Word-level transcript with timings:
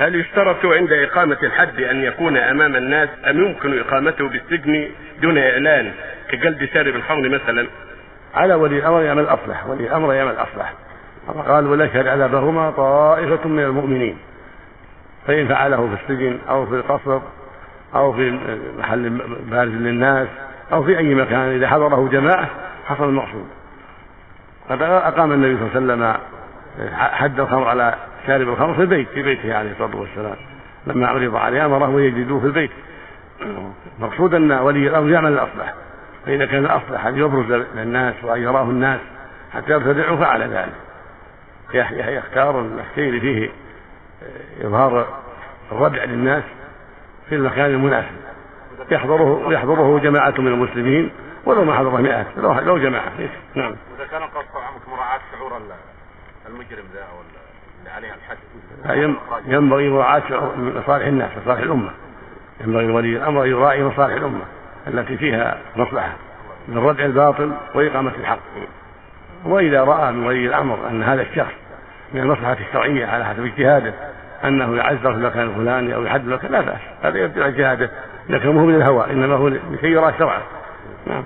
هل 0.00 0.14
يشترط 0.14 0.64
عند 0.64 0.92
إقامة 0.92 1.36
الحد 1.42 1.80
أن 1.80 2.04
يكون 2.04 2.36
أمام 2.36 2.76
الناس 2.76 3.08
أم 3.30 3.44
يمكن 3.44 3.78
إقامته 3.78 4.28
بالسجن 4.28 4.88
دون 5.22 5.38
إعلان 5.38 5.92
كجلد 6.30 6.68
سارب 6.74 6.96
الخمر 6.96 7.28
مثلا؟ 7.28 7.66
على 8.34 8.54
ولي 8.54 8.78
الأمر 8.78 9.02
يعمل 9.02 9.22
الأصلح 9.22 9.66
ولي 9.66 9.86
الأمر 9.86 10.14
يعمل 10.14 10.30
الأصلح 10.30 10.72
قال 11.48 11.66
وليشهد 11.66 12.06
عذابهما 12.06 12.70
طائفة 12.70 13.48
من 13.48 13.64
المؤمنين. 13.64 14.18
فإن 15.26 15.48
فعله 15.48 15.88
في 15.88 16.02
السجن 16.02 16.38
أو 16.48 16.66
في 16.66 16.74
القصر 16.74 17.20
أو 17.94 18.12
في 18.12 18.38
محل 18.78 19.10
بارز 19.50 19.72
للناس 19.72 20.28
أو 20.72 20.82
في 20.82 20.98
أي 20.98 21.14
مكان 21.14 21.54
إذا 21.54 21.68
حضره 21.68 22.08
جماعة 22.08 22.48
حصل 22.86 23.04
المقصود. 23.04 23.46
قد 24.70 24.82
أقام 24.82 25.32
النبي 25.32 25.56
صلى 25.56 25.78
الله 25.78 25.94
عليه 25.94 26.14
وسلم 26.14 26.20
حد 26.94 27.40
الخمر 27.40 27.68
على 27.68 27.94
شارب 28.26 28.48
الخمر 28.48 28.74
في 28.74 28.80
البيت 28.80 29.08
في 29.08 29.22
بيته 29.22 29.54
عليه 29.54 29.72
الصلاة 29.72 29.96
والسلام. 29.96 30.36
لما 30.86 31.06
عرض 31.06 31.36
عليه 31.36 31.66
أمره 31.66 32.00
يجدوه 32.00 32.40
في 32.40 32.46
البيت. 32.46 32.70
مقصود 33.98 34.34
أن 34.34 34.52
ولي 34.52 34.88
الأمر 34.88 35.10
يعمل 35.10 35.32
الأصلح 35.32 35.74
فإذا 36.26 36.46
كان 36.46 36.64
الأصلح 36.64 37.06
أن 37.06 37.18
يبرز 37.18 37.52
للناس 37.74 38.14
وأن 38.22 38.42
يراه 38.42 38.62
الناس 38.62 39.00
حتى 39.52 39.72
يرتدعوا 39.72 40.16
فعل 40.16 40.42
ذلك. 40.42 40.74
يختار 41.74 42.60
اللي 43.08 43.20
فيه 43.20 43.50
إظهار 44.64 45.20
الردع 45.72 46.04
للناس 46.04 46.44
في 47.28 47.34
المكان 47.34 47.70
المناسب. 47.70 48.16
يحضره 48.90 49.52
يحضره 49.52 49.98
جماعة 49.98 50.34
من 50.38 50.46
المسلمين 50.46 51.10
ولو 51.44 51.64
ما 51.64 51.78
حضره 51.78 51.96
مئات 51.96 52.26
لو 52.38 52.78
جماعة. 52.78 53.12
نعم. 53.54 53.76
إذا 53.96 54.06
كان 54.10 54.22
عمك 54.22 54.88
مراعاة 54.88 55.20
شعور 55.32 55.60
المجرم 56.48 56.84
ذا 56.94 57.00
أو 57.00 57.16
اللي 57.80 57.90
عليه 57.90 58.08
الحد 58.14 59.14
ينبغي 59.46 59.88
مراعاة 59.88 60.22
مصالح 60.56 61.06
الناس 61.06 61.30
مصالح 61.42 61.60
الأمة. 61.60 61.90
ينبغي 62.60 62.86
ولي 62.86 63.16
الأمر 63.16 63.46
يراعي 63.46 63.84
مصالح 63.84 64.14
الأمة 64.14 64.44
التي 64.86 65.16
فيها 65.16 65.58
مصلحة 65.76 66.12
من 66.68 66.78
ردع 66.78 67.04
الباطل 67.04 67.52
وإقامة 67.74 68.12
الحق. 68.20 68.38
وإذا 69.44 69.84
رأى 69.84 70.12
من 70.12 70.26
ولي 70.26 70.46
الأمر 70.46 70.88
أن 70.90 71.02
هذا 71.02 71.22
الشخص 71.22 71.52
من 72.12 72.20
المصلحة 72.20 72.56
الشرعية 72.68 73.06
على 73.06 73.24
حسب 73.24 73.44
اجتهاده 73.44 73.94
أنه 74.44 74.76
يعذر 74.76 75.12
في 75.12 75.18
المكان 75.18 75.48
الفلاني 75.48 75.94
أو 75.94 76.02
يحد 76.02 76.24
المكان 76.24 76.52
لا 76.52 76.60
بأس 76.60 76.80
هذا 77.02 77.18
يرجع 77.18 77.46
اجتهاده 77.46 77.90
لكن 78.28 78.56
هو 78.56 78.66
من 78.66 78.74
الهوى 78.74 79.10
إنما 79.10 79.34
هو 79.34 79.48
لكي 79.48 79.86
يرى 79.86 80.14
شرعه. 80.18 80.42
نعم. 81.06 81.22